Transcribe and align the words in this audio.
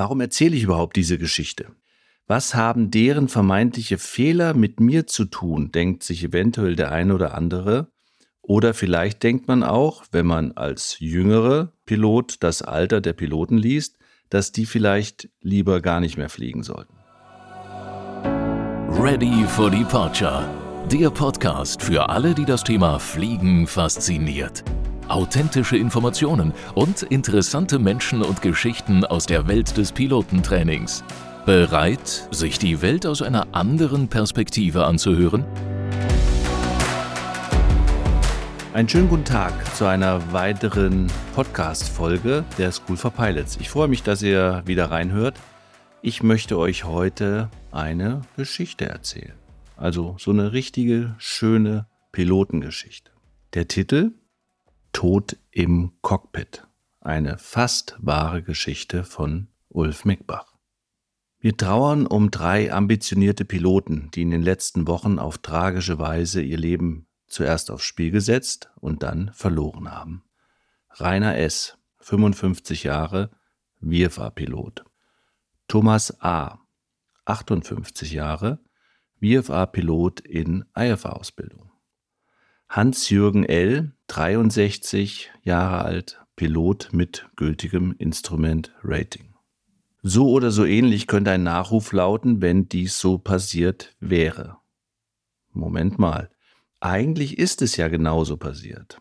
Warum 0.00 0.22
erzähle 0.22 0.56
ich 0.56 0.62
überhaupt 0.62 0.96
diese 0.96 1.18
Geschichte? 1.18 1.72
Was 2.26 2.54
haben 2.54 2.90
deren 2.90 3.28
vermeintliche 3.28 3.98
Fehler 3.98 4.54
mit 4.54 4.80
mir 4.80 5.06
zu 5.06 5.26
tun, 5.26 5.72
denkt 5.72 6.04
sich 6.04 6.24
eventuell 6.24 6.74
der 6.74 6.90
eine 6.90 7.14
oder 7.14 7.34
andere. 7.34 7.92
Oder 8.40 8.72
vielleicht 8.72 9.22
denkt 9.22 9.46
man 9.46 9.62
auch, 9.62 10.04
wenn 10.10 10.24
man 10.24 10.52
als 10.52 10.96
jüngere 11.00 11.74
Pilot 11.84 12.38
das 12.40 12.62
Alter 12.62 13.02
der 13.02 13.12
Piloten 13.12 13.58
liest, 13.58 13.98
dass 14.30 14.52
die 14.52 14.64
vielleicht 14.64 15.28
lieber 15.42 15.82
gar 15.82 16.00
nicht 16.00 16.16
mehr 16.16 16.30
fliegen 16.30 16.62
sollten. 16.62 16.94
Ready 18.98 19.44
for 19.48 19.70
Departure. 19.70 20.48
Der 20.90 21.10
Podcast 21.10 21.82
für 21.82 22.08
alle, 22.08 22.34
die 22.34 22.46
das 22.46 22.64
Thema 22.64 22.98
Fliegen 22.98 23.66
fasziniert. 23.66 24.64
Authentische 25.10 25.76
Informationen 25.76 26.54
und 26.76 27.02
interessante 27.02 27.80
Menschen 27.80 28.22
und 28.22 28.42
Geschichten 28.42 29.04
aus 29.04 29.26
der 29.26 29.48
Welt 29.48 29.76
des 29.76 29.90
Pilotentrainings. 29.90 31.02
Bereit, 31.44 32.28
sich 32.30 32.60
die 32.60 32.80
Welt 32.80 33.04
aus 33.06 33.20
einer 33.20 33.48
anderen 33.50 34.06
Perspektive 34.06 34.84
anzuhören? 34.84 35.44
Einen 38.72 38.88
schönen 38.88 39.08
guten 39.08 39.24
Tag 39.24 39.52
zu 39.74 39.84
einer 39.84 40.32
weiteren 40.32 41.08
Podcast-Folge 41.34 42.44
der 42.56 42.70
School 42.70 42.96
for 42.96 43.10
Pilots. 43.10 43.58
Ich 43.60 43.68
freue 43.68 43.88
mich, 43.88 44.04
dass 44.04 44.22
ihr 44.22 44.62
wieder 44.64 44.92
reinhört. 44.92 45.34
Ich 46.02 46.22
möchte 46.22 46.56
euch 46.56 46.84
heute 46.84 47.50
eine 47.72 48.20
Geschichte 48.36 48.86
erzählen. 48.86 49.34
Also 49.76 50.14
so 50.20 50.30
eine 50.30 50.52
richtige, 50.52 51.16
schöne 51.18 51.86
Pilotengeschichte. 52.12 53.10
Der 53.54 53.66
Titel 53.66 54.12
Tod 54.92 55.36
im 55.50 55.92
Cockpit. 56.02 56.66
Eine 57.00 57.38
fast 57.38 57.96
wahre 58.00 58.42
Geschichte 58.42 59.04
von 59.04 59.48
Ulf 59.68 60.04
Mickbach. 60.04 60.54
Wir 61.38 61.56
trauern 61.56 62.06
um 62.06 62.30
drei 62.30 62.72
ambitionierte 62.72 63.44
Piloten, 63.44 64.10
die 64.12 64.22
in 64.22 64.30
den 64.30 64.42
letzten 64.42 64.86
Wochen 64.86 65.18
auf 65.18 65.38
tragische 65.38 65.98
Weise 65.98 66.42
ihr 66.42 66.58
Leben 66.58 67.06
zuerst 67.26 67.70
aufs 67.70 67.84
Spiel 67.84 68.10
gesetzt 68.10 68.70
und 68.76 69.02
dann 69.02 69.30
verloren 69.32 69.90
haben. 69.90 70.22
Rainer 70.90 71.38
S., 71.38 71.78
55 72.00 72.82
Jahre, 72.84 73.30
WFA-Pilot. 73.80 74.84
Thomas 75.68 76.20
A., 76.20 76.58
58 77.24 78.12
Jahre, 78.12 78.58
WFA-Pilot 79.20 80.20
in 80.20 80.64
IFA-Ausbildung. 80.76 81.70
Hans-Jürgen 82.68 83.44
L., 83.44 83.94
63 84.10 85.30
Jahre 85.44 85.84
alt, 85.84 86.20
Pilot 86.34 86.88
mit 86.90 87.28
gültigem 87.36 87.94
Instrument-Rating. 87.96 89.36
So 90.02 90.30
oder 90.30 90.50
so 90.50 90.64
ähnlich 90.64 91.06
könnte 91.06 91.30
ein 91.30 91.44
Nachruf 91.44 91.92
lauten, 91.92 92.42
wenn 92.42 92.68
dies 92.68 92.98
so 92.98 93.18
passiert 93.18 93.94
wäre. 94.00 94.56
Moment 95.52 96.00
mal, 96.00 96.28
eigentlich 96.80 97.38
ist 97.38 97.62
es 97.62 97.76
ja 97.76 97.86
genauso 97.86 98.36
passiert. 98.36 99.00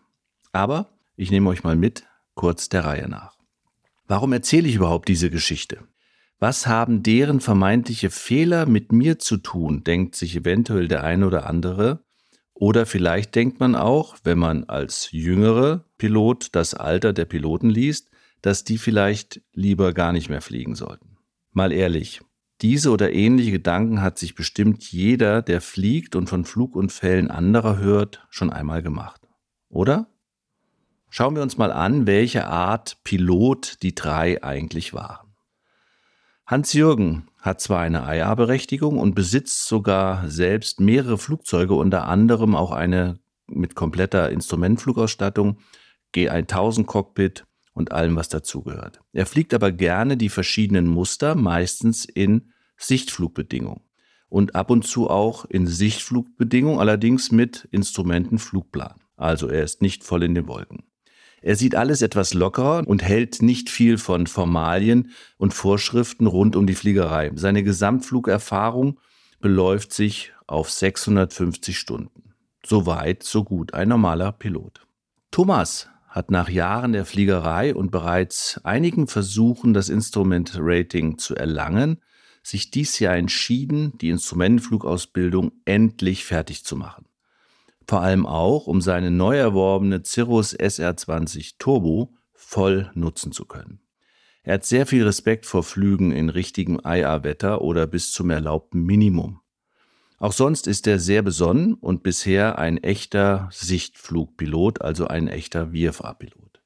Aber 0.52 0.92
ich 1.16 1.32
nehme 1.32 1.50
euch 1.50 1.64
mal 1.64 1.76
mit, 1.76 2.04
kurz 2.36 2.70
der 2.70 2.86
Reihe 2.86 3.10
nach. 3.10 3.40
Warum 4.06 4.32
erzähle 4.32 4.68
ich 4.68 4.76
überhaupt 4.76 5.08
diese 5.08 5.32
Geschichte? 5.32 5.88
Was 6.38 6.68
haben 6.68 7.02
deren 7.02 7.40
vermeintliche 7.40 8.12
Fehler 8.12 8.68
mit 8.68 8.92
mir 8.92 9.18
zu 9.18 9.38
tun, 9.38 9.84
denkt 9.84 10.16
sich 10.16 10.36
eventuell 10.36 10.88
der 10.88 11.04
eine 11.04 11.26
oder 11.26 11.48
andere. 11.48 12.06
Oder 12.60 12.86
vielleicht 12.86 13.36
denkt 13.36 13.62
man 13.62 13.74
auch, 13.74 14.18
wenn 14.26 14.38
man 14.38 14.66
als 14.66 15.14
jüngere 15.14 15.86
Pilot 15.98 16.50
das 16.52 16.74
Alter 16.74 17.14
der 17.14 17.24
Piloten 17.24 17.70
liest, 17.70 18.10
dass 18.42 18.66
die 18.66 18.78
vielleicht 18.78 19.42
lieber 19.54 19.94
gar 19.94 20.12
nicht 20.12 20.28
mehr 20.28 20.42
fliegen 20.42 20.76
sollten. 20.76 21.18
Mal 21.54 21.72
ehrlich, 21.72 22.20
diese 22.62 22.92
oder 22.92 23.14
ähnliche 23.14 23.52
Gedanken 23.52 24.02
hat 24.02 24.20
sich 24.20 24.36
bestimmt 24.36 24.84
jeder, 24.92 25.42
der 25.42 25.62
fliegt 25.62 26.18
und 26.18 26.28
von 26.28 26.44
Flugunfällen 26.44 27.32
anderer 27.32 27.78
hört, 27.78 28.28
schon 28.30 28.50
einmal 28.50 28.84
gemacht. 28.84 29.22
Oder? 29.70 30.10
Schauen 31.10 31.36
wir 31.36 31.44
uns 31.44 31.58
mal 31.58 31.72
an, 31.72 32.08
welche 32.08 32.48
Art 32.48 32.98
Pilot 33.06 33.78
die 33.84 33.96
drei 33.96 34.44
eigentlich 34.44 34.94
waren. 34.94 35.34
Hans-Jürgen 36.46 37.29
hat 37.42 37.62
zwar 37.62 37.80
eine 37.80 38.00
IA-Berechtigung 38.00 38.98
und 38.98 39.16
besitzt 39.16 39.66
sogar 39.66 40.30
selbst 40.30 40.80
mehrere 40.80 41.18
Flugzeuge, 41.18 41.74
unter 41.74 42.08
anderem 42.08 42.56
auch 42.56 42.72
eine 42.72 43.20
mit 43.48 43.76
kompletter 43.76 44.30
Instrumentflugausstattung, 44.30 45.58
G1000 46.14 46.86
Cockpit 46.86 47.46
und 47.74 47.92
allem, 47.92 48.16
was 48.16 48.30
dazugehört. 48.30 49.00
Er 49.14 49.26
fliegt 49.26 49.54
aber 49.54 49.72
gerne 49.72 50.18
die 50.18 50.30
verschiedenen 50.30 50.88
Muster, 50.88 51.36
meistens 51.36 52.06
in 52.06 52.52
Sichtflugbedingungen 52.78 53.82
und 54.28 54.56
ab 54.56 54.70
und 54.70 54.86
zu 54.86 55.10
auch 55.10 55.46
in 55.46 55.68
Sichtflugbedingungen, 55.68 56.80
allerdings 56.80 57.32
mit 57.32 57.68
Instrumentenflugplan. 57.72 58.96
Also 59.16 59.48
er 59.48 59.64
ist 59.64 59.82
nicht 59.82 60.04
voll 60.04 60.24
in 60.24 60.36
den 60.36 60.48
Wolken. 60.48 60.89
Er 61.42 61.56
sieht 61.56 61.76
alles 61.76 62.02
etwas 62.02 62.34
lockerer 62.34 62.88
und 62.88 63.04
hält 63.04 63.42
nicht 63.42 63.70
viel 63.70 63.98
von 63.98 64.28
Formalien 64.28 65.12
und 65.38 65.54
Vorschriften 65.54 66.28
rund 66.28 66.56
um 66.56 66.68
die 66.68 66.76
Fliegerei. 66.76 67.32
Seine 67.36 67.64
Gesamtflugerfahrung 67.64 69.00
beläuft 69.40 69.94
sich 69.94 70.34
auf 70.48 70.70
650 70.70 71.78
Stunden. 71.78 72.34
So 72.66 72.86
weit, 72.86 73.24
so 73.24 73.44
gut, 73.44 73.74
ein 73.74 73.90
normaler 73.90 74.32
Pilot. 74.32 74.86
Thomas 75.32 75.90
hat 76.10 76.32
nach 76.32 76.50
Jahren 76.50 76.92
der 76.92 77.06
Fliegerei 77.06 77.74
und 77.74 77.92
bereits 77.92 78.60
einigen 78.64 79.08
Versuchen, 79.08 79.74
das 79.74 79.90
Instrument-Rating 79.90 81.18
zu 81.18 81.36
erlangen, 81.36 82.02
sich 82.42 82.72
dies 82.72 83.00
Jahr 83.00 83.16
entschieden, 83.16 83.98
die 84.00 84.10
Instrumentenflugausbildung 84.10 85.52
endlich 85.66 86.26
fertig 86.26 86.66
zu 86.66 86.76
machen. 86.76 87.06
Vor 87.90 88.04
allem 88.04 88.28
auch, 88.28 88.68
um 88.68 88.82
seine 88.82 89.10
neu 89.10 89.36
erworbene 89.36 90.04
Cirrus 90.06 90.56
SR20 90.56 91.56
Turbo 91.58 92.14
voll 92.36 92.92
nutzen 92.94 93.32
zu 93.32 93.46
können. 93.46 93.80
Er 94.44 94.54
hat 94.54 94.66
sehr 94.66 94.86
viel 94.86 95.04
Respekt 95.04 95.48
vor 95.48 95.64
Flügen 95.64 96.12
in 96.12 96.30
richtigem 96.30 96.80
IA-Wetter 96.86 97.62
oder 97.62 97.88
bis 97.88 98.12
zum 98.12 98.30
erlaubten 98.30 98.84
Minimum. 98.84 99.42
Auch 100.20 100.34
sonst 100.34 100.68
ist 100.68 100.86
er 100.86 101.00
sehr 101.00 101.24
besonnen 101.24 101.74
und 101.74 102.04
bisher 102.04 102.60
ein 102.60 102.78
echter 102.78 103.50
Sichtflugpilot, 103.52 104.84
also 104.84 105.08
ein 105.08 105.28
echter 105.28 105.72
VFA-Pilot. 105.72 106.62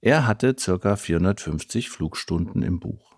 Er 0.00 0.26
hatte 0.26 0.54
ca. 0.54 0.96
450 0.96 1.90
Flugstunden 1.90 2.64
im 2.64 2.80
Buch. 2.80 3.15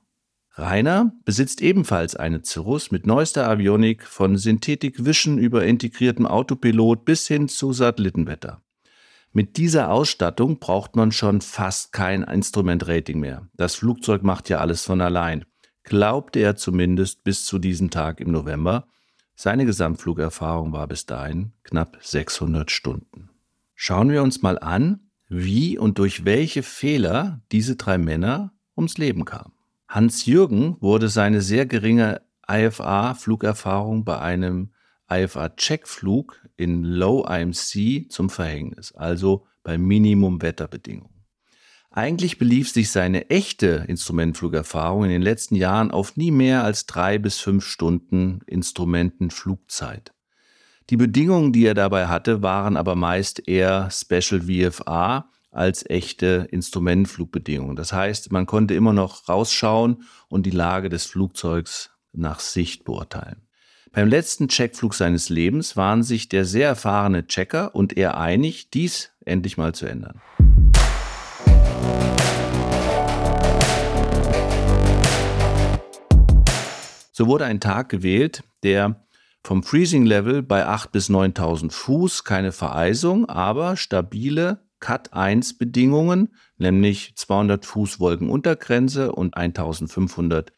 Rainer 0.58 1.12
besitzt 1.24 1.62
ebenfalls 1.62 2.16
eine 2.16 2.42
Cirrus 2.44 2.90
mit 2.90 3.06
neuester 3.06 3.48
Avionik 3.48 4.04
von 4.04 4.36
Synthetic 4.36 5.04
Vision 5.04 5.38
über 5.38 5.64
integriertem 5.64 6.26
Autopilot 6.26 7.04
bis 7.04 7.28
hin 7.28 7.48
zu 7.48 7.72
Satellitenwetter. 7.72 8.60
Mit 9.32 9.56
dieser 9.56 9.92
Ausstattung 9.92 10.58
braucht 10.58 10.96
man 10.96 11.12
schon 11.12 11.42
fast 11.42 11.92
kein 11.92 12.24
Instrumentrating 12.24 13.20
mehr. 13.20 13.46
Das 13.54 13.76
Flugzeug 13.76 14.24
macht 14.24 14.48
ja 14.48 14.58
alles 14.58 14.84
von 14.84 15.00
allein. 15.00 15.44
Glaubte 15.84 16.40
er 16.40 16.56
zumindest 16.56 17.22
bis 17.22 17.44
zu 17.44 17.60
diesem 17.60 17.90
Tag 17.90 18.20
im 18.20 18.32
November, 18.32 18.88
seine 19.36 19.64
Gesamtflugerfahrung 19.64 20.72
war 20.72 20.88
bis 20.88 21.06
dahin 21.06 21.52
knapp 21.62 21.98
600 22.00 22.72
Stunden. 22.72 23.30
Schauen 23.76 24.10
wir 24.10 24.24
uns 24.24 24.42
mal 24.42 24.58
an, 24.58 25.10
wie 25.28 25.78
und 25.78 25.98
durch 25.98 26.24
welche 26.24 26.64
Fehler 26.64 27.40
diese 27.52 27.76
drei 27.76 27.98
Männer 27.98 28.52
ums 28.76 28.98
Leben 28.98 29.24
kamen. 29.24 29.52
Hans-Jürgen 29.88 30.76
wurde 30.80 31.08
seine 31.08 31.40
sehr 31.40 31.64
geringe 31.64 32.20
IFA-Flugerfahrung 32.46 34.04
bei 34.04 34.18
einem 34.20 34.72
IFA-Checkflug 35.10 36.46
in 36.56 36.84
Low 36.84 37.26
IMC 37.26 38.10
zum 38.10 38.28
Verhängnis, 38.28 38.92
also 38.92 39.46
bei 39.62 39.78
Minimum-Wetterbedingungen. 39.78 41.24
Eigentlich 41.90 42.38
belief 42.38 42.70
sich 42.70 42.90
seine 42.90 43.30
echte 43.30 43.84
Instrumentenflugerfahrung 43.88 45.04
in 45.04 45.10
den 45.10 45.22
letzten 45.22 45.56
Jahren 45.56 45.90
auf 45.90 46.16
nie 46.16 46.30
mehr 46.30 46.62
als 46.62 46.84
drei 46.84 47.18
bis 47.18 47.38
fünf 47.38 47.64
Stunden 47.64 48.40
Instrumentenflugzeit. 48.46 50.12
Die 50.90 50.98
Bedingungen, 50.98 51.52
die 51.52 51.64
er 51.64 51.74
dabei 51.74 52.06
hatte, 52.06 52.42
waren 52.42 52.76
aber 52.76 52.94
meist 52.94 53.48
eher 53.48 53.90
Special 53.90 54.42
VFA 54.42 55.30
als 55.58 55.84
echte 55.90 56.46
Instrumentenflugbedingungen. 56.52 57.74
Das 57.74 57.92
heißt, 57.92 58.30
man 58.30 58.46
konnte 58.46 58.74
immer 58.74 58.92
noch 58.92 59.28
rausschauen 59.28 60.04
und 60.28 60.46
die 60.46 60.50
Lage 60.50 60.88
des 60.88 61.04
Flugzeugs 61.04 61.90
nach 62.12 62.38
Sicht 62.38 62.84
beurteilen. 62.84 63.42
Beim 63.90 64.08
letzten 64.08 64.48
Checkflug 64.48 64.94
seines 64.94 65.30
Lebens 65.30 65.76
waren 65.76 66.04
sich 66.04 66.28
der 66.28 66.44
sehr 66.44 66.68
erfahrene 66.68 67.26
Checker 67.26 67.74
und 67.74 67.96
er 67.96 68.18
einig, 68.18 68.70
dies 68.70 69.10
endlich 69.24 69.56
mal 69.56 69.74
zu 69.74 69.86
ändern. 69.86 70.20
So 77.10 77.26
wurde 77.26 77.46
ein 77.46 77.58
Tag 77.58 77.88
gewählt, 77.88 78.44
der 78.62 79.04
vom 79.42 79.64
Freezing 79.64 80.06
Level 80.06 80.42
bei 80.42 80.66
8 80.66 80.92
bis 80.92 81.08
9000 81.08 81.72
Fuß, 81.72 82.22
keine 82.22 82.52
Vereisung, 82.52 83.28
aber 83.28 83.76
stabile 83.76 84.67
Cut 84.80 85.12
1 85.12 85.58
Bedingungen, 85.58 86.34
nämlich 86.56 87.14
200 87.16 87.64
Fuß 87.66 88.00
Wolkenuntergrenze 88.00 89.12
und 89.12 89.36
1500 89.36 90.52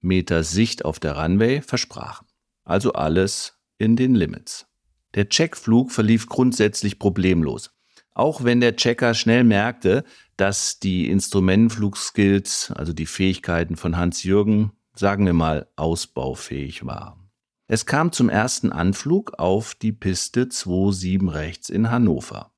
Meter 0.00 0.44
Sicht 0.44 0.84
auf 0.84 0.98
der 0.98 1.16
Runway, 1.16 1.62
versprachen. 1.62 2.26
Also 2.64 2.92
alles 2.92 3.58
in 3.78 3.96
den 3.96 4.14
Limits. 4.14 4.66
Der 5.14 5.28
Checkflug 5.28 5.90
verlief 5.90 6.28
grundsätzlich 6.28 6.98
problemlos. 6.98 7.70
Auch 8.12 8.44
wenn 8.44 8.60
der 8.60 8.76
Checker 8.76 9.14
schnell 9.14 9.44
merkte, 9.44 10.04
dass 10.36 10.78
die 10.78 11.08
Instrumentenflugskills, 11.10 12.72
also 12.74 12.92
die 12.92 13.06
Fähigkeiten 13.06 13.76
von 13.76 13.96
Hans-Jürgen, 13.96 14.72
sagen 14.94 15.26
wir 15.26 15.34
mal, 15.34 15.68
ausbaufähig 15.76 16.86
waren. 16.86 17.30
Es 17.68 17.84
kam 17.84 18.12
zum 18.12 18.28
ersten 18.28 18.72
Anflug 18.72 19.38
auf 19.38 19.74
die 19.74 19.92
Piste 19.92 20.48
27 20.50 21.22
rechts 21.34 21.68
in 21.68 21.90
Hannover. 21.90 22.52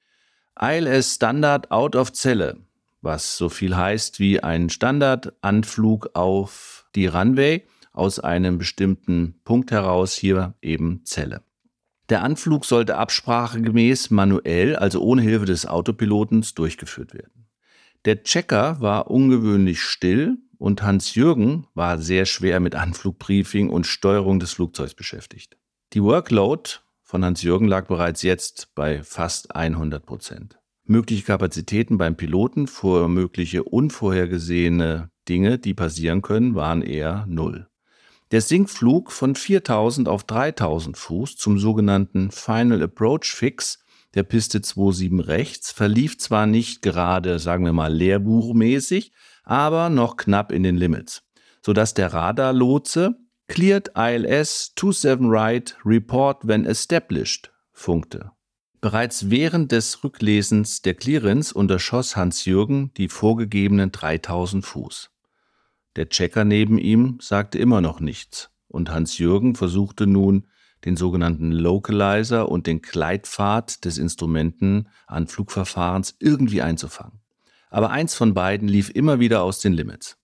ILS 0.60 1.14
Standard 1.14 1.70
out 1.70 1.94
of 1.94 2.12
Zelle, 2.12 2.58
was 3.00 3.36
so 3.36 3.48
viel 3.48 3.76
heißt 3.76 4.18
wie 4.18 4.42
ein 4.42 4.70
Standardanflug 4.70 6.10
auf 6.14 6.86
die 6.94 7.06
Runway 7.06 7.64
aus 7.92 8.18
einem 8.20 8.58
bestimmten 8.58 9.40
Punkt 9.44 9.70
heraus, 9.70 10.14
hier 10.14 10.54
eben 10.62 11.04
Zelle. 11.04 11.42
Der 12.08 12.22
Anflug 12.22 12.64
sollte 12.64 12.96
absprachegemäß 12.96 14.10
manuell, 14.10 14.76
also 14.76 15.02
ohne 15.02 15.22
Hilfe 15.22 15.44
des 15.44 15.66
Autopilotens, 15.66 16.54
durchgeführt 16.54 17.12
werden. 17.12 17.46
Der 18.04 18.22
Checker 18.22 18.80
war 18.80 19.10
ungewöhnlich 19.10 19.82
still 19.82 20.38
und 20.56 20.82
Hans-Jürgen 20.82 21.66
war 21.74 21.98
sehr 21.98 22.24
schwer 22.24 22.60
mit 22.60 22.74
Anflugbriefing 22.74 23.68
und 23.68 23.86
Steuerung 23.86 24.40
des 24.40 24.54
Flugzeugs 24.54 24.94
beschäftigt. 24.94 25.56
Die 25.92 26.02
Workload 26.02 26.70
von 27.08 27.24
Hans-Jürgen 27.24 27.66
lag 27.66 27.86
bereits 27.86 28.20
jetzt 28.20 28.74
bei 28.74 29.02
fast 29.02 29.56
100 29.56 30.04
Prozent. 30.04 30.58
Mögliche 30.84 31.24
Kapazitäten 31.24 31.96
beim 31.96 32.18
Piloten 32.18 32.66
für 32.66 33.08
mögliche 33.08 33.64
unvorhergesehene 33.64 35.10
Dinge, 35.26 35.58
die 35.58 35.72
passieren 35.72 36.20
können, 36.20 36.54
waren 36.54 36.82
eher 36.82 37.24
null. 37.26 37.66
Der 38.30 38.42
Sinkflug 38.42 39.10
von 39.10 39.36
4000 39.36 40.06
auf 40.06 40.24
3000 40.24 40.98
Fuß 40.98 41.36
zum 41.36 41.58
sogenannten 41.58 42.30
Final 42.30 42.82
Approach 42.82 43.32
Fix 43.34 43.78
der 44.14 44.22
Piste 44.22 44.60
27 44.62 45.26
rechts 45.26 45.70
verlief 45.70 46.18
zwar 46.18 46.46
nicht 46.46 46.82
gerade, 46.82 47.38
sagen 47.38 47.64
wir 47.64 47.72
mal, 47.72 47.92
lehrbuchmäßig, 47.92 49.12
aber 49.44 49.88
noch 49.88 50.18
knapp 50.18 50.52
in 50.52 50.62
den 50.62 50.76
Limits, 50.76 51.22
sodass 51.62 51.94
der 51.94 52.12
Radarlotse 52.12 53.16
Cleared 53.48 53.90
ILS 53.96 54.72
27 54.78 55.30
right, 55.30 55.74
report 55.84 56.46
when 56.46 56.64
established 56.66 57.50
funkte. 57.72 58.30
Bereits 58.82 59.30
während 59.30 59.72
des 59.72 60.04
Rücklesens 60.04 60.82
der 60.82 60.94
Clearance 60.94 61.54
unterschoss 61.54 62.14
Hans-Jürgen 62.14 62.92
die 62.98 63.08
vorgegebenen 63.08 63.90
3000 63.90 64.64
Fuß. 64.64 65.10
Der 65.96 66.08
Checker 66.10 66.44
neben 66.44 66.78
ihm 66.78 67.18
sagte 67.20 67.58
immer 67.58 67.80
noch 67.80 67.98
nichts, 68.00 68.50
und 68.68 68.90
Hans-Jürgen 68.90 69.56
versuchte 69.56 70.06
nun, 70.06 70.46
den 70.84 70.96
sogenannten 70.96 71.50
Localizer 71.50 72.50
und 72.50 72.66
den 72.66 72.82
Gleitpfad 72.82 73.86
des 73.86 73.96
Instrumentenanflugverfahrens 73.98 76.16
irgendwie 76.20 76.62
einzufangen. 76.62 77.20
Aber 77.70 77.90
eins 77.90 78.14
von 78.14 78.34
beiden 78.34 78.68
lief 78.68 78.90
immer 78.90 79.18
wieder 79.20 79.42
aus 79.42 79.58
den 79.58 79.72
Limits. 79.72 80.18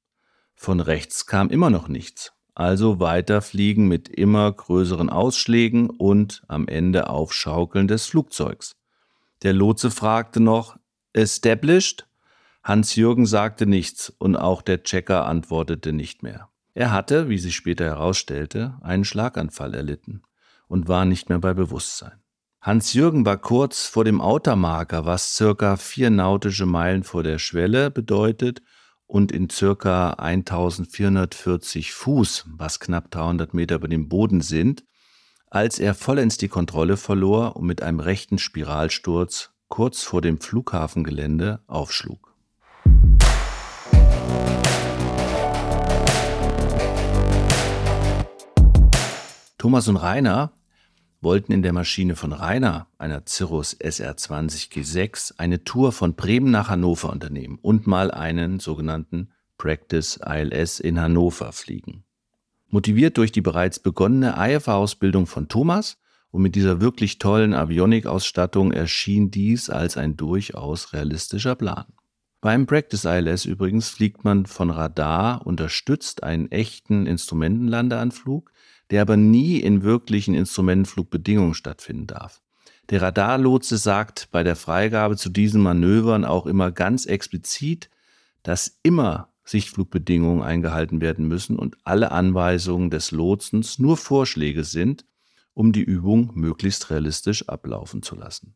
Von 0.54 0.78
rechts 0.80 1.26
kam 1.26 1.50
immer 1.50 1.70
noch 1.70 1.88
nichts, 1.88 2.32
also 2.54 3.00
weiterfliegen 3.00 3.88
mit 3.88 4.08
immer 4.08 4.50
größeren 4.50 5.10
Ausschlägen 5.10 5.90
und 5.90 6.42
am 6.48 6.68
Ende 6.68 7.10
Aufschaukeln 7.10 7.88
des 7.88 8.06
Flugzeugs. 8.06 8.76
Der 9.42 9.52
Lotse 9.52 9.90
fragte 9.90 10.40
noch, 10.40 10.76
Established? 11.12 12.06
Hans-Jürgen 12.62 13.26
sagte 13.26 13.66
nichts 13.66 14.10
und 14.18 14.36
auch 14.36 14.62
der 14.62 14.82
Checker 14.82 15.26
antwortete 15.26 15.92
nicht 15.92 16.22
mehr. 16.22 16.48
Er 16.72 16.92
hatte, 16.92 17.28
wie 17.28 17.38
sich 17.38 17.54
später 17.54 17.84
herausstellte, 17.84 18.78
einen 18.80 19.04
Schlaganfall 19.04 19.74
erlitten 19.74 20.22
und 20.66 20.88
war 20.88 21.04
nicht 21.04 21.28
mehr 21.28 21.38
bei 21.38 21.54
Bewusstsein. 21.54 22.22
Hans-Jürgen 22.60 23.26
war 23.26 23.36
kurz 23.36 23.86
vor 23.86 24.04
dem 24.04 24.22
Outermarker, 24.22 25.04
was 25.04 25.36
circa 25.36 25.76
vier 25.76 26.08
nautische 26.08 26.64
Meilen 26.64 27.02
vor 27.02 27.22
der 27.22 27.38
Schwelle 27.38 27.90
bedeutet 27.90 28.62
und 29.06 29.32
in 29.32 29.50
circa 29.50 30.10
1440 30.14 31.92
Fuß, 31.92 32.46
was 32.56 32.80
knapp 32.80 33.10
300 33.10 33.54
Meter 33.54 33.76
über 33.76 33.88
dem 33.88 34.08
Boden 34.08 34.40
sind, 34.40 34.84
als 35.50 35.78
er 35.78 35.94
vollends 35.94 36.36
die 36.38 36.48
Kontrolle 36.48 36.96
verlor 36.96 37.56
und 37.56 37.66
mit 37.66 37.82
einem 37.82 38.00
rechten 38.00 38.38
Spiralsturz 38.38 39.50
kurz 39.68 40.02
vor 40.02 40.20
dem 40.20 40.40
Flughafengelände 40.40 41.60
aufschlug. 41.66 42.34
Thomas 49.58 49.88
und 49.88 49.96
Rainer 49.96 50.52
wollten 51.24 51.50
in 51.50 51.62
der 51.62 51.72
Maschine 51.72 52.14
von 52.14 52.32
Rainer, 52.32 52.86
einer 52.98 53.22
Cirrus 53.26 53.76
SR20 53.80 54.70
G6, 54.70 55.34
eine 55.38 55.64
Tour 55.64 55.90
von 55.90 56.14
Bremen 56.14 56.50
nach 56.52 56.68
Hannover 56.68 57.10
unternehmen 57.10 57.58
und 57.60 57.88
mal 57.88 58.12
einen 58.12 58.60
sogenannten 58.60 59.30
Practice 59.58 60.20
ILS 60.24 60.78
in 60.78 61.00
Hannover 61.00 61.52
fliegen. 61.52 62.04
Motiviert 62.68 63.16
durch 63.16 63.32
die 63.32 63.40
bereits 63.40 63.80
begonnene 63.80 64.34
IFA-Ausbildung 64.38 65.26
von 65.26 65.48
Thomas 65.48 65.96
und 66.30 66.42
mit 66.42 66.54
dieser 66.54 66.80
wirklich 66.80 67.18
tollen 67.18 67.54
Avionik-Ausstattung 67.54 68.72
erschien 68.72 69.30
dies 69.30 69.70
als 69.70 69.96
ein 69.96 70.16
durchaus 70.16 70.92
realistischer 70.92 71.54
Plan. 71.54 71.86
Beim 72.40 72.66
Practice 72.66 73.06
ILS 73.06 73.46
übrigens 73.46 73.88
fliegt 73.88 74.24
man 74.24 74.44
von 74.44 74.68
Radar 74.68 75.46
unterstützt 75.46 76.22
einen 76.22 76.50
echten 76.50 77.06
Instrumentenlandeanflug, 77.06 78.50
der 78.90 79.02
aber 79.02 79.16
nie 79.16 79.58
in 79.60 79.82
wirklichen 79.82 80.34
Instrumentenflugbedingungen 80.34 81.54
stattfinden 81.54 82.06
darf. 82.06 82.42
Der 82.90 83.00
Radarlotse 83.00 83.78
sagt 83.78 84.28
bei 84.30 84.42
der 84.42 84.56
Freigabe 84.56 85.16
zu 85.16 85.30
diesen 85.30 85.62
Manövern 85.62 86.24
auch 86.24 86.46
immer 86.46 86.70
ganz 86.70 87.06
explizit, 87.06 87.88
dass 88.42 88.78
immer 88.82 89.30
Sichtflugbedingungen 89.44 90.42
eingehalten 90.42 91.00
werden 91.00 91.26
müssen 91.26 91.56
und 91.56 91.76
alle 91.84 92.12
Anweisungen 92.12 92.90
des 92.90 93.10
Lotsens 93.10 93.78
nur 93.78 93.96
Vorschläge 93.96 94.64
sind, 94.64 95.04
um 95.54 95.72
die 95.72 95.82
Übung 95.82 96.30
möglichst 96.34 96.90
realistisch 96.90 97.48
ablaufen 97.48 98.02
zu 98.02 98.16
lassen. 98.16 98.54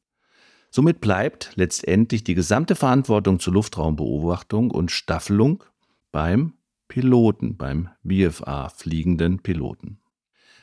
Somit 0.71 1.01
bleibt 1.01 1.53
letztendlich 1.55 2.25
die 2.25 2.35
gesamte 2.35 2.75
Verantwortung 2.75 3.41
zur 3.41 3.55
Luftraumbeobachtung 3.55 4.71
und 4.71 4.91
Staffelung 4.91 5.65
beim 6.13 6.55
Piloten, 6.89 7.57
beim 7.57 7.89
VFA 8.07 8.69
fliegenden 8.69 9.41
Piloten. 9.41 10.00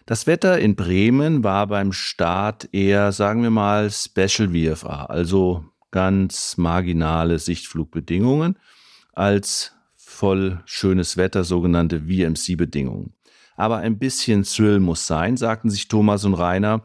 Das 0.07 0.27
Wetter 0.27 0.59
in 0.59 0.75
Bremen 0.75 1.43
war 1.43 1.65
beim 1.65 1.91
Start 1.91 2.69
eher, 2.71 3.11
sagen 3.11 3.41
wir 3.41 3.49
mal, 3.49 3.89
Special 3.89 4.49
VFA, 4.53 5.05
also 5.05 5.65
ganz 5.89 6.57
marginale 6.57 7.39
Sichtflugbedingungen, 7.39 8.59
als 9.13 9.71
voll 9.95 10.61
schönes 10.65 11.17
Wetter, 11.17 11.43
sogenannte 11.43 12.01
VMC-Bedingungen. 12.01 13.13
Aber 13.55 13.77
ein 13.77 13.97
bisschen 13.97 14.43
Thrill 14.43 14.79
muss 14.79 15.07
sein, 15.07 15.37
sagten 15.37 15.71
sich 15.71 15.87
Thomas 15.87 16.23
und 16.23 16.35
Rainer. 16.35 16.83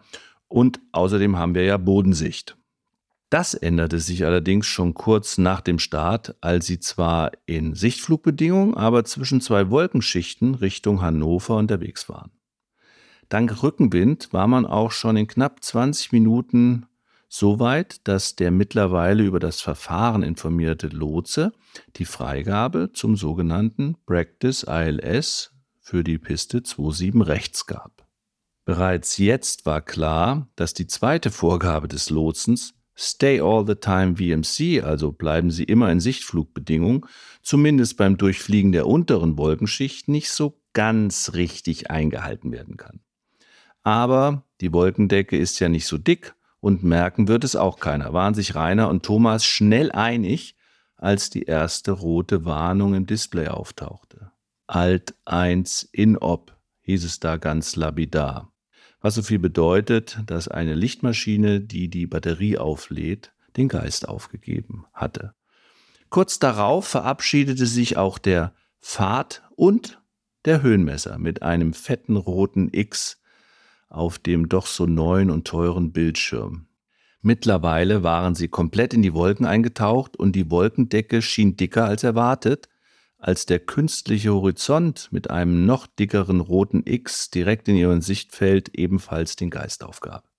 Und 0.48 0.80
außerdem 0.92 1.36
haben 1.36 1.54
wir 1.54 1.64
ja 1.64 1.76
Bodensicht. 1.76 2.56
Das 3.28 3.52
änderte 3.52 3.98
sich 3.98 4.24
allerdings 4.24 4.66
schon 4.66 4.94
kurz 4.94 5.36
nach 5.36 5.60
dem 5.60 5.78
Start, 5.78 6.36
als 6.40 6.66
sie 6.66 6.80
zwar 6.80 7.32
in 7.44 7.74
Sichtflugbedingungen, 7.74 8.74
aber 8.74 9.04
zwischen 9.04 9.42
zwei 9.42 9.68
Wolkenschichten 9.68 10.54
Richtung 10.54 11.02
Hannover 11.02 11.58
unterwegs 11.58 12.08
waren. 12.08 12.30
Dank 13.30 13.62
Rückenwind 13.62 14.32
war 14.32 14.48
man 14.48 14.66
auch 14.66 14.90
schon 14.90 15.16
in 15.16 15.28
knapp 15.28 15.62
20 15.62 16.10
Minuten 16.10 16.86
so 17.28 17.60
weit, 17.60 18.08
dass 18.08 18.34
der 18.34 18.50
mittlerweile 18.50 19.22
über 19.22 19.38
das 19.38 19.60
Verfahren 19.60 20.24
informierte 20.24 20.88
Lotse 20.88 21.52
die 21.94 22.06
Freigabe 22.06 22.90
zum 22.92 23.14
sogenannten 23.16 23.96
Practice 24.04 24.64
ILS 24.64 25.52
für 25.78 26.02
die 26.02 26.18
Piste 26.18 26.64
27 26.64 27.24
rechts 27.24 27.66
gab. 27.66 28.04
Bereits 28.64 29.16
jetzt 29.16 29.64
war 29.64 29.80
klar, 29.80 30.48
dass 30.56 30.74
die 30.74 30.88
zweite 30.88 31.30
Vorgabe 31.30 31.86
des 31.86 32.10
Lotsens 32.10 32.74
Stay 32.96 33.40
all 33.40 33.64
the 33.64 33.76
time 33.76 34.16
VMC, 34.16 34.82
also 34.82 35.12
bleiben 35.12 35.52
Sie 35.52 35.64
immer 35.64 35.90
in 35.92 36.00
Sichtflugbedingungen, 36.00 37.06
zumindest 37.42 37.96
beim 37.96 38.16
Durchfliegen 38.16 38.72
der 38.72 38.88
unteren 38.88 39.38
Wolkenschicht 39.38 40.08
nicht 40.08 40.32
so 40.32 40.60
ganz 40.72 41.32
richtig 41.34 41.92
eingehalten 41.92 42.50
werden 42.50 42.76
kann. 42.76 43.00
Aber 43.82 44.44
die 44.60 44.72
Wolkendecke 44.72 45.36
ist 45.36 45.58
ja 45.60 45.68
nicht 45.68 45.86
so 45.86 45.98
dick 45.98 46.34
und 46.60 46.82
merken 46.82 47.28
wird 47.28 47.44
es 47.44 47.56
auch 47.56 47.80
keiner. 47.80 48.12
Waren 48.12 48.34
sich 48.34 48.54
Rainer 48.54 48.88
und 48.88 49.04
Thomas 49.04 49.44
schnell 49.44 49.90
einig, 49.92 50.56
als 50.96 51.30
die 51.30 51.44
erste 51.44 51.92
rote 51.92 52.44
Warnung 52.44 52.94
im 52.94 53.06
Display 53.06 53.48
auftauchte. 53.48 54.32
Alt 54.66 55.14
1 55.24 55.88
in 55.92 56.18
ob 56.18 56.56
hieß 56.82 57.04
es 57.04 57.20
da 57.20 57.36
ganz 57.36 57.76
lapidar. 57.76 58.52
Was 59.00 59.14
so 59.14 59.22
viel 59.22 59.38
bedeutet, 59.38 60.18
dass 60.26 60.48
eine 60.48 60.74
Lichtmaschine, 60.74 61.60
die 61.60 61.88
die 61.88 62.06
Batterie 62.06 62.58
auflädt, 62.58 63.32
den 63.56 63.68
Geist 63.68 64.08
aufgegeben 64.08 64.84
hatte. 64.92 65.34
Kurz 66.10 66.38
darauf 66.38 66.86
verabschiedete 66.86 67.66
sich 67.66 67.96
auch 67.96 68.18
der 68.18 68.52
Pfad 68.80 69.42
und 69.56 70.02
der 70.44 70.62
Höhenmesser 70.62 71.18
mit 71.18 71.42
einem 71.42 71.72
fetten 71.72 72.16
roten 72.16 72.68
X 72.72 73.19
auf 73.90 74.18
dem 74.18 74.48
doch 74.48 74.66
so 74.66 74.86
neuen 74.86 75.30
und 75.30 75.46
teuren 75.46 75.92
Bildschirm. 75.92 76.68
Mittlerweile 77.20 78.02
waren 78.02 78.34
sie 78.34 78.48
komplett 78.48 78.94
in 78.94 79.02
die 79.02 79.12
Wolken 79.12 79.44
eingetaucht 79.44 80.16
und 80.16 80.32
die 80.32 80.50
Wolkendecke 80.50 81.20
schien 81.20 81.56
dicker 81.56 81.84
als 81.84 82.02
erwartet, 82.02 82.68
als 83.18 83.44
der 83.44 83.58
künstliche 83.58 84.32
Horizont 84.32 85.08
mit 85.10 85.28
einem 85.28 85.66
noch 85.66 85.86
dickeren 85.86 86.40
roten 86.40 86.82
X 86.86 87.28
direkt 87.30 87.68
in 87.68 87.76
ihrem 87.76 88.00
Sichtfeld 88.00 88.70
ebenfalls 88.70 89.36
den 89.36 89.50
Geist 89.50 89.84
aufgab. 89.84 90.30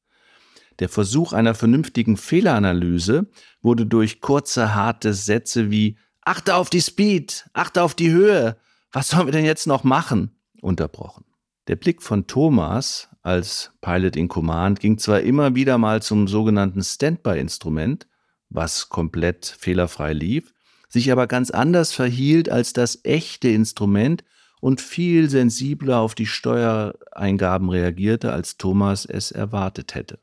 Der 0.79 0.89
Versuch 0.89 1.33
einer 1.33 1.53
vernünftigen 1.53 2.17
Fehleranalyse 2.17 3.29
wurde 3.61 3.85
durch 3.85 4.19
kurze, 4.19 4.73
harte 4.73 5.13
Sätze 5.13 5.69
wie 5.69 5.97
Achte 6.23 6.55
auf 6.55 6.69
die 6.69 6.81
Speed, 6.81 7.49
achte 7.53 7.83
auf 7.83 7.93
die 7.93 8.11
Höhe, 8.11 8.57
was 8.91 9.09
sollen 9.09 9.27
wir 9.27 9.31
denn 9.31 9.45
jetzt 9.45 9.67
noch 9.67 9.83
machen? 9.83 10.31
unterbrochen. 10.61 11.25
Der 11.67 11.75
Blick 11.75 12.01
von 12.01 12.27
Thomas 12.27 13.09
als 13.21 13.71
Pilot 13.81 14.15
in 14.15 14.27
Command 14.27 14.79
ging 14.79 14.97
zwar 14.97 15.21
immer 15.21 15.55
wieder 15.55 15.77
mal 15.77 16.01
zum 16.01 16.27
sogenannten 16.27 16.83
Standby-Instrument, 16.83 18.07
was 18.49 18.89
komplett 18.89 19.45
fehlerfrei 19.45 20.13
lief, 20.13 20.53
sich 20.89 21.11
aber 21.11 21.27
ganz 21.27 21.51
anders 21.51 21.93
verhielt 21.93 22.49
als 22.49 22.73
das 22.73 22.99
echte 23.03 23.49
Instrument 23.49 24.23
und 24.59 24.81
viel 24.81 25.29
sensibler 25.29 25.99
auf 25.99 26.15
die 26.15 26.25
Steuereingaben 26.25 27.69
reagierte, 27.69 28.31
als 28.31 28.57
Thomas 28.57 29.05
es 29.05 29.31
erwartet 29.31 29.95
hätte. 29.95 30.19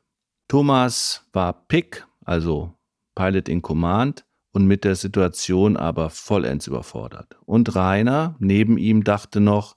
Thomas 0.47 1.25
war 1.33 1.53
Pick, 1.67 2.05
also 2.25 2.73
Pilot 3.15 3.49
in 3.49 3.61
Command, 3.61 4.25
und 4.51 4.65
mit 4.65 4.83
der 4.83 4.95
Situation 4.95 5.77
aber 5.77 6.09
vollends 6.09 6.67
überfordert. 6.67 7.37
Und 7.45 7.75
Rainer 7.75 8.35
neben 8.39 8.77
ihm 8.77 9.03
dachte 9.03 9.39
noch, 9.39 9.75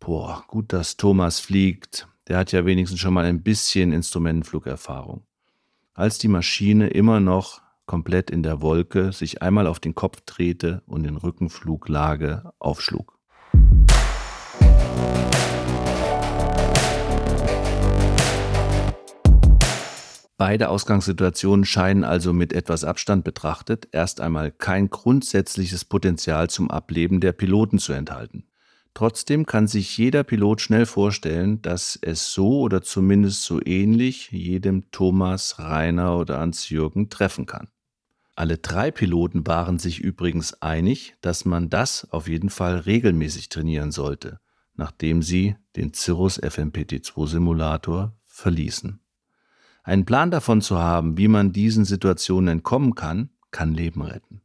boah, 0.00 0.44
gut, 0.48 0.72
dass 0.72 0.96
Thomas 0.96 1.40
fliegt, 1.40 2.06
der 2.28 2.38
hat 2.38 2.52
ja 2.52 2.66
wenigstens 2.66 3.00
schon 3.00 3.14
mal 3.14 3.24
ein 3.24 3.42
bisschen 3.42 3.92
Instrumentenflugerfahrung. 3.92 5.22
Als 5.94 6.18
die 6.18 6.28
Maschine 6.28 6.88
immer 6.88 7.20
noch 7.20 7.62
komplett 7.86 8.30
in 8.30 8.42
der 8.42 8.60
Wolke 8.60 9.12
sich 9.12 9.42
einmal 9.42 9.66
auf 9.66 9.78
den 9.78 9.94
Kopf 9.94 10.20
drehte 10.26 10.82
und 10.86 11.06
in 11.06 11.16
Rückenfluglage 11.16 12.52
aufschlug. 12.58 13.16
Beide 20.38 20.68
Ausgangssituationen 20.68 21.64
scheinen 21.64 22.04
also 22.04 22.34
mit 22.34 22.52
etwas 22.52 22.84
Abstand 22.84 23.24
betrachtet 23.24 23.88
erst 23.92 24.20
einmal 24.20 24.50
kein 24.50 24.90
grundsätzliches 24.90 25.86
Potenzial 25.86 26.50
zum 26.50 26.70
Ableben 26.70 27.20
der 27.20 27.32
Piloten 27.32 27.78
zu 27.78 27.94
enthalten. 27.94 28.44
Trotzdem 28.96 29.44
kann 29.44 29.66
sich 29.66 29.98
jeder 29.98 30.24
Pilot 30.24 30.62
schnell 30.62 30.86
vorstellen, 30.86 31.60
dass 31.60 31.98
es 32.00 32.32
so 32.32 32.60
oder 32.60 32.80
zumindest 32.80 33.42
so 33.42 33.60
ähnlich 33.62 34.30
jedem 34.30 34.90
Thomas, 34.90 35.58
Rainer 35.58 36.16
oder 36.16 36.38
Hans-Jürgen 36.38 37.10
treffen 37.10 37.44
kann. 37.44 37.68
Alle 38.36 38.56
drei 38.56 38.90
Piloten 38.90 39.46
waren 39.46 39.78
sich 39.78 39.98
übrigens 39.98 40.62
einig, 40.62 41.14
dass 41.20 41.44
man 41.44 41.68
das 41.68 42.10
auf 42.10 42.26
jeden 42.26 42.48
Fall 42.48 42.76
regelmäßig 42.78 43.50
trainieren 43.50 43.92
sollte, 43.92 44.40
nachdem 44.76 45.20
sie 45.20 45.56
den 45.76 45.92
Cirrus 45.92 46.42
FMPT2 46.42 47.26
Simulator 47.26 48.16
verließen. 48.24 49.00
Einen 49.82 50.06
Plan 50.06 50.30
davon 50.30 50.62
zu 50.62 50.78
haben, 50.78 51.18
wie 51.18 51.28
man 51.28 51.52
diesen 51.52 51.84
Situationen 51.84 52.48
entkommen 52.48 52.94
kann, 52.94 53.28
kann 53.50 53.74
Leben 53.74 54.00
retten. 54.00 54.40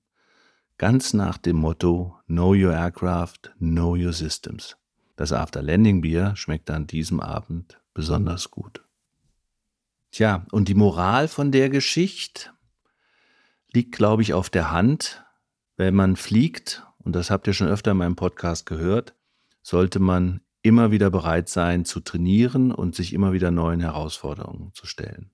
Ganz 0.82 1.14
nach 1.14 1.38
dem 1.38 1.58
Motto 1.58 2.18
Know 2.26 2.56
Your 2.56 2.74
Aircraft, 2.74 3.54
Know 3.60 3.92
Your 3.94 4.14
Systems. 4.14 4.78
Das 5.16 5.32
After 5.32 5.62
Landing 5.62 6.02
Bier 6.02 6.36
schmeckt 6.36 6.72
an 6.72 6.88
diesem 6.88 7.20
Abend 7.20 7.80
besonders 7.94 8.50
gut. 8.50 8.84
Tja, 10.10 10.44
und 10.50 10.70
die 10.70 10.74
Moral 10.74 11.28
von 11.28 11.52
der 11.52 11.70
Geschichte 11.70 12.50
liegt, 13.72 13.92
glaube 13.92 14.24
ich, 14.24 14.34
auf 14.34 14.50
der 14.50 14.72
Hand. 14.72 15.24
Wenn 15.78 15.94
man 15.94 16.16
fliegt, 16.16 16.84
und 16.98 17.16
das 17.16 17.30
habt 17.30 17.46
ihr 17.46 17.54
schon 17.54 17.68
öfter 17.68 17.92
in 17.92 17.98
meinem 17.98 18.16
Podcast 18.16 18.66
gehört, 18.66 19.14
sollte 19.62 20.00
man 20.00 20.42
immer 20.64 20.90
wieder 20.90 21.12
bereit 21.12 21.48
sein 21.48 21.86
zu 21.86 22.00
trainieren 22.00 22.72
und 22.72 22.96
sich 22.96 23.14
immer 23.14 23.34
wieder 23.34 23.52
neuen 23.52 23.82
Herausforderungen 23.82 24.74
zu 24.74 24.88
stellen. 24.88 25.30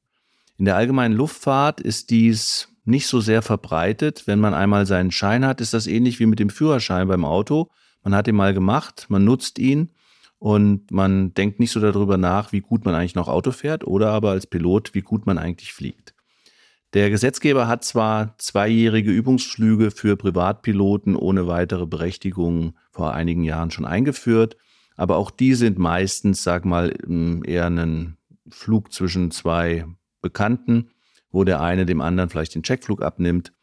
In 0.57 0.65
der 0.65 0.75
allgemeinen 0.75 1.15
Luftfahrt 1.15 1.81
ist 1.81 2.09
dies 2.09 2.69
nicht 2.83 3.07
so 3.07 3.19
sehr 3.19 3.41
verbreitet. 3.41 4.23
Wenn 4.25 4.39
man 4.39 4.53
einmal 4.53 4.85
seinen 4.85 5.11
Schein 5.11 5.45
hat, 5.45 5.61
ist 5.61 5.73
das 5.73 5.87
ähnlich 5.87 6.19
wie 6.19 6.25
mit 6.25 6.39
dem 6.39 6.49
Führerschein 6.49 7.07
beim 7.07 7.25
Auto. 7.25 7.69
Man 8.03 8.15
hat 8.15 8.27
ihn 8.27 8.35
mal 8.35 8.53
gemacht, 8.53 9.05
man 9.09 9.23
nutzt 9.23 9.59
ihn 9.59 9.91
und 10.39 10.89
man 10.91 11.33
denkt 11.33 11.59
nicht 11.59 11.71
so 11.71 11.79
darüber 11.79 12.17
nach, 12.17 12.51
wie 12.53 12.61
gut 12.61 12.85
man 12.85 12.95
eigentlich 12.95 13.15
noch 13.15 13.27
Auto 13.27 13.51
fährt 13.51 13.85
oder 13.85 14.11
aber 14.11 14.31
als 14.31 14.47
Pilot, 14.47 14.93
wie 14.93 15.01
gut 15.01 15.25
man 15.25 15.37
eigentlich 15.37 15.73
fliegt. 15.73 16.15
Der 16.93 17.09
Gesetzgeber 17.09 17.67
hat 17.67 17.83
zwar 17.83 18.37
zweijährige 18.37 19.11
Übungsflüge 19.11 19.91
für 19.91 20.15
Privatpiloten 20.15 21.15
ohne 21.15 21.47
weitere 21.47 21.85
Berechtigung 21.85 22.77
vor 22.91 23.13
einigen 23.13 23.43
Jahren 23.43 23.71
schon 23.71 23.85
eingeführt, 23.85 24.57
aber 24.95 25.17
auch 25.17 25.29
die 25.29 25.53
sind 25.53 25.77
meistens, 25.77 26.43
sag 26.43 26.65
mal, 26.65 26.93
eher 27.45 27.67
ein 27.67 28.17
Flug 28.49 28.93
zwischen 28.93 29.31
zwei 29.31 29.85
Bekannten 30.27 30.89
wo 31.31 31.43
der 31.43 31.61
eine 31.61 31.85
dem 31.85 32.01
anderen 32.01 32.29
vielleicht 32.29 32.55
den 32.55 32.63
Checkflug 32.63 33.01
abnimmt 33.01 33.53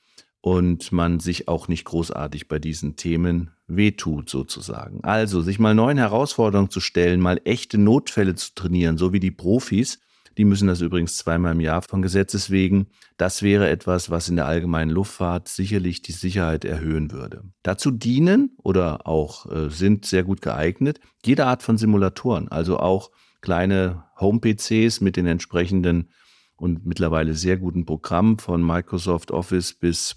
und 0.41 0.93
man 0.93 1.21
sich 1.21 1.49
auch 1.49 1.69
nicht 1.69 1.85
großartig 1.85 2.49
bei 2.49 2.59
diesen 2.59 2.97
Themen 2.97 3.51
wehtut 3.67 4.29
sozusagen. 4.29 5.03
Also 5.03 5.41
sich 5.41 5.59
mal 5.59 5.75
neuen 5.75 5.99
Herausforderungen 5.99 6.71
zu 6.71 6.81
stellen, 6.81 7.21
mal 7.21 7.41
echte 7.45 7.79
Notfälle 7.79 8.35
zu 8.35 8.55
trainieren, 8.55 8.99
so 8.99 9.13
wie 9.13 9.21
die 9.21 9.31
Profis, 9.31 10.01
die 10.37 10.45
müssen 10.45 10.67
das 10.67 10.81
übrigens 10.81 11.17
zweimal 11.17 11.53
im 11.53 11.61
Jahr 11.61 11.83
von 11.83 12.03
Gesetzes 12.03 12.51
wegen. 12.51 12.89
Das 13.17 13.43
wäre 13.43 13.69
etwas, 13.69 14.11
was 14.11 14.29
in 14.29 14.37
der 14.37 14.47
allgemeinen 14.47 14.91
Luftfahrt 14.91 15.49
sicherlich 15.49 16.03
die 16.03 16.13
Sicherheit 16.13 16.65
erhöhen 16.65 17.13
würde. 17.13 17.45
Dazu 17.63 17.93
dienen 17.93 18.57
oder 18.63 19.07
auch 19.07 19.51
äh, 19.51 19.71
sind 19.71 20.05
sehr 20.05 20.25
gut 20.25 20.43
geeignet 20.43 21.01
jede 21.25 21.47
Art 21.47 21.63
von 21.63 21.79
Simulatoren, 21.79 22.49
also 22.49 22.79
auch 22.79 23.11
kleine 23.41 24.05
Home-PCs 24.21 25.01
mit 25.01 25.17
den 25.17 25.27
entsprechenden 25.27 26.11
und 26.57 26.87
mittlerweile 26.87 27.35
sehr 27.35 27.57
guten 27.57 27.85
Programm 27.85 28.39
von 28.39 28.65
Microsoft 28.65 29.31
Office 29.31 29.75
bis 29.75 30.17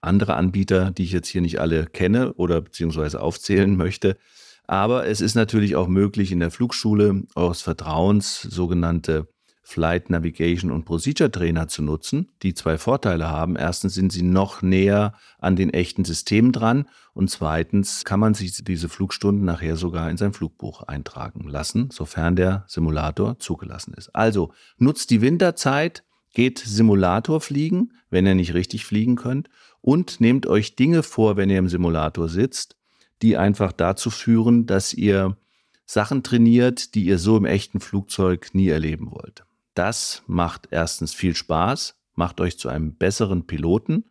andere 0.00 0.34
Anbieter, 0.34 0.90
die 0.90 1.04
ich 1.04 1.12
jetzt 1.12 1.28
hier 1.28 1.40
nicht 1.40 1.60
alle 1.60 1.86
kenne 1.86 2.32
oder 2.34 2.60
beziehungsweise 2.60 3.20
aufzählen 3.20 3.76
möchte. 3.76 4.16
Aber 4.64 5.06
es 5.06 5.20
ist 5.20 5.34
natürlich 5.34 5.76
auch 5.76 5.88
möglich, 5.88 6.30
in 6.30 6.40
der 6.40 6.50
Flugschule 6.50 7.22
eures 7.34 7.62
Vertrauens 7.62 8.42
sogenannte 8.42 9.28
Flight 9.68 10.08
Navigation 10.08 10.70
und 10.70 10.86
Procedure 10.86 11.30
Trainer 11.30 11.68
zu 11.68 11.82
nutzen, 11.82 12.30
die 12.42 12.54
zwei 12.54 12.78
Vorteile 12.78 13.28
haben. 13.28 13.54
Erstens 13.54 13.92
sind 13.92 14.10
sie 14.12 14.22
noch 14.22 14.62
näher 14.62 15.12
an 15.40 15.56
den 15.56 15.68
echten 15.74 16.06
Systemen 16.06 16.52
dran 16.52 16.88
und 17.12 17.28
zweitens 17.28 18.06
kann 18.06 18.18
man 18.18 18.32
sich 18.32 18.64
diese 18.64 18.88
Flugstunden 18.88 19.44
nachher 19.44 19.76
sogar 19.76 20.10
in 20.10 20.16
sein 20.16 20.32
Flugbuch 20.32 20.84
eintragen 20.84 21.46
lassen, 21.46 21.90
sofern 21.92 22.34
der 22.34 22.64
Simulator 22.66 23.38
zugelassen 23.40 23.92
ist. 23.92 24.08
Also 24.16 24.54
nutzt 24.78 25.10
die 25.10 25.20
Winterzeit, 25.20 26.02
geht 26.32 26.60
Simulator 26.60 27.42
fliegen, 27.42 27.92
wenn 28.08 28.24
ihr 28.24 28.34
nicht 28.34 28.54
richtig 28.54 28.86
fliegen 28.86 29.16
könnt 29.16 29.50
und 29.82 30.18
nehmt 30.18 30.46
euch 30.46 30.76
Dinge 30.76 31.02
vor, 31.02 31.36
wenn 31.36 31.50
ihr 31.50 31.58
im 31.58 31.68
Simulator 31.68 32.30
sitzt, 32.30 32.78
die 33.20 33.36
einfach 33.36 33.72
dazu 33.72 34.08
führen, 34.08 34.64
dass 34.64 34.94
ihr 34.94 35.36
Sachen 35.84 36.22
trainiert, 36.22 36.94
die 36.94 37.04
ihr 37.04 37.18
so 37.18 37.36
im 37.36 37.44
echten 37.44 37.80
Flugzeug 37.80 38.54
nie 38.54 38.68
erleben 38.68 39.10
wollt. 39.10 39.44
Das 39.78 40.24
macht 40.26 40.66
erstens 40.72 41.14
viel 41.14 41.36
Spaß, 41.36 41.94
macht 42.16 42.40
euch 42.40 42.58
zu 42.58 42.68
einem 42.68 42.96
besseren 42.96 43.46
Piloten 43.46 44.06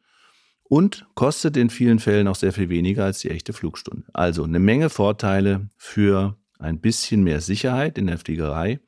und 0.63 1.05
kostet 1.13 1.57
in 1.57 1.69
vielen 1.69 1.99
Fällen 1.99 2.29
auch 2.29 2.37
sehr 2.37 2.53
viel 2.53 2.69
weniger 2.69 3.03
als 3.03 3.19
die 3.19 3.31
echte 3.31 3.51
Flugstunde. 3.51 4.07
Also 4.13 4.45
eine 4.45 4.59
Menge 4.59 4.89
Vorteile 4.89 5.67
für 5.75 6.37
ein 6.57 6.79
bisschen 6.79 7.21
mehr 7.21 7.41
Sicherheit 7.41 7.97
in 7.97 8.07
der 8.07 8.17
Fliegerei. 8.17 8.79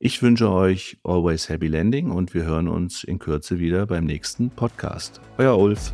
Ich 0.00 0.20
wünsche 0.20 0.50
euch 0.50 0.98
always 1.04 1.48
happy 1.48 1.68
landing 1.68 2.10
und 2.10 2.34
wir 2.34 2.42
hören 2.42 2.66
uns 2.66 3.04
in 3.04 3.20
Kürze 3.20 3.60
wieder 3.60 3.86
beim 3.86 4.04
nächsten 4.04 4.50
Podcast. 4.50 5.20
Euer 5.38 5.56
Ulf. 5.56 5.92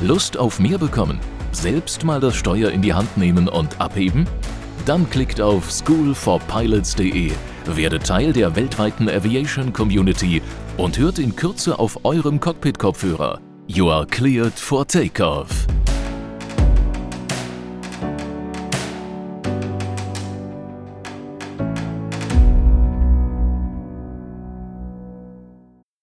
Lust 0.00 0.36
auf 0.36 0.60
mehr 0.60 0.78
bekommen? 0.78 1.18
Selbst 1.50 2.04
mal 2.04 2.20
das 2.20 2.36
Steuer 2.36 2.70
in 2.70 2.82
die 2.82 2.94
Hand 2.94 3.16
nehmen 3.16 3.48
und 3.48 3.80
abheben? 3.80 4.28
Dann 4.86 5.10
klickt 5.10 5.40
auf 5.40 5.68
schoolforpilots.de 5.72 7.32
werde 7.66 7.98
Teil 7.98 8.32
der 8.32 8.56
weltweiten 8.56 9.08
Aviation 9.08 9.72
Community 9.72 10.42
und 10.76 10.98
hört 10.98 11.18
in 11.18 11.36
Kürze 11.36 11.78
auf 11.78 12.04
eurem 12.04 12.40
Cockpit-Kopfhörer. 12.40 13.40
You 13.66 13.90
are 13.90 14.06
cleared 14.06 14.58
for 14.58 14.86
takeoff. 14.86 15.66